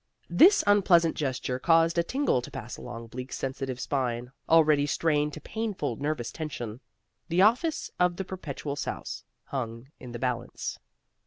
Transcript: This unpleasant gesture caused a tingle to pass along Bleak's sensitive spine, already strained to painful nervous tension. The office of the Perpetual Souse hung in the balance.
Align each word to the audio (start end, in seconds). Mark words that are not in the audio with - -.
This 0.31 0.63
unpleasant 0.65 1.15
gesture 1.15 1.59
caused 1.59 1.95
a 1.95 2.01
tingle 2.03 2.41
to 2.41 2.49
pass 2.49 2.75
along 2.75 3.05
Bleak's 3.05 3.37
sensitive 3.37 3.79
spine, 3.79 4.31
already 4.49 4.87
strained 4.87 5.31
to 5.33 5.41
painful 5.41 5.97
nervous 5.97 6.31
tension. 6.31 6.79
The 7.29 7.43
office 7.43 7.91
of 7.99 8.15
the 8.15 8.25
Perpetual 8.25 8.75
Souse 8.75 9.23
hung 9.43 9.91
in 9.99 10.11
the 10.11 10.17
balance. 10.17 10.79